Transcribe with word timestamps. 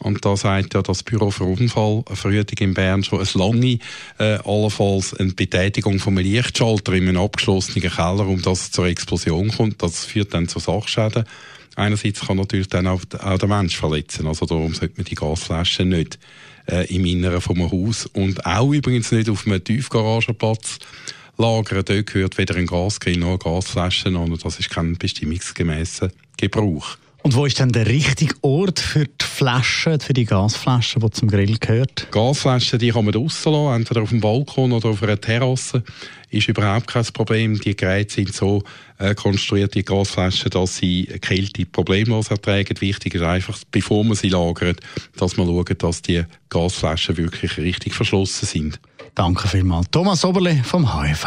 Und 0.00 0.24
da 0.24 0.36
sagt 0.36 0.74
ja 0.74 0.82
das 0.82 1.02
Büro 1.02 1.30
für 1.30 1.44
Unfallverhütung 1.44 2.58
in 2.58 2.74
Bern 2.74 3.02
schon 3.02 3.20
es 3.20 3.34
lange, 3.34 3.78
äh, 4.18 4.38
allenfalls 4.44 5.14
eine 5.14 5.32
Betätigung 5.32 5.98
vom 5.98 6.18
Lichtschalter 6.18 6.92
in 6.92 7.08
einem 7.08 7.22
abgeschlossenen 7.22 7.90
Keller, 7.90 8.26
um 8.26 8.40
das 8.42 8.70
zur 8.70 8.86
Explosion 8.86 9.50
kommt. 9.50 9.82
Das 9.82 10.04
führt 10.04 10.34
dann 10.34 10.46
zu 10.46 10.60
Sachschäden. 10.60 11.24
Einerseits 11.78 12.20
kann 12.20 12.38
natürlich 12.38 12.68
dann 12.68 12.88
auch, 12.88 13.02
auch 13.20 13.38
der 13.38 13.48
Mensch 13.48 13.76
verletzen. 13.76 14.26
Also 14.26 14.46
darum 14.46 14.74
sollte 14.74 14.94
man 14.96 15.04
die 15.04 15.14
Gasflaschen 15.14 15.90
nicht 15.90 16.18
äh, 16.66 16.92
im 16.92 17.04
Inneren 17.04 17.40
vom 17.40 17.70
Haus 17.70 18.06
und 18.06 18.44
auch 18.44 18.72
übrigens 18.72 19.12
nicht 19.12 19.30
auf 19.30 19.46
einem 19.46 19.62
Tiefgaragenplatz 19.62 20.80
lagern. 21.36 21.84
Dort 21.84 22.06
gehört 22.06 22.36
weder 22.36 22.56
ein 22.56 22.66
Gasgrill 22.66 23.18
noch 23.18 23.28
eine 23.28 23.38
Gasflasche 23.38 24.08
an. 24.08 24.36
Das 24.42 24.58
ist 24.58 24.70
kein 24.70 24.96
bestimmungsgemäßer 24.96 26.10
Gebrauch. 26.36 26.98
Und 27.22 27.34
wo 27.34 27.46
ist 27.46 27.58
denn 27.58 27.70
der 27.70 27.86
richtige 27.86 28.34
Ort 28.42 28.78
für 28.78 29.04
die 29.04 29.24
Flaschen, 29.24 30.00
für 30.00 30.12
die 30.12 30.24
Gasflaschen, 30.24 31.02
die 31.02 31.10
zum 31.10 31.28
Grill 31.28 31.58
gehört? 31.58 32.08
Gasflaschen, 32.10 32.78
die 32.78 32.90
kann 32.90 33.04
man 33.04 33.12
draussen 33.12 33.52
lassen, 33.52 33.80
entweder 33.80 34.02
auf 34.02 34.10
dem 34.10 34.20
Balkon 34.20 34.72
oder 34.72 34.90
auf 34.90 35.02
einer 35.02 35.20
Terrasse. 35.20 35.82
Ist 36.30 36.48
überhaupt 36.48 36.86
kein 36.86 37.04
Problem. 37.06 37.58
Die 37.58 37.74
Geräte 37.74 38.14
sind 38.14 38.34
so 38.34 38.62
äh, 38.98 39.14
konstruiert, 39.14 39.74
die 39.74 39.84
Gasflaschen, 39.84 40.50
dass 40.50 40.76
sie 40.76 41.06
Kälte 41.20 41.66
problemlos 41.66 42.28
ertragen. 42.28 42.80
Wichtig 42.80 43.14
ist 43.14 43.22
einfach, 43.22 43.58
bevor 43.70 44.04
man 44.04 44.14
sie 44.14 44.28
lagert, 44.28 44.80
dass 45.16 45.36
man 45.36 45.46
schaut, 45.46 45.82
dass 45.82 46.02
die 46.02 46.24
Gasflaschen 46.50 47.16
wirklich 47.16 47.56
richtig 47.58 47.94
verschlossen 47.94 48.46
sind. 48.46 48.80
Danke 49.14 49.48
vielmals. 49.48 49.88
Thomas 49.90 50.24
Oberle 50.24 50.62
vom 50.64 51.00
HIV. 51.00 51.26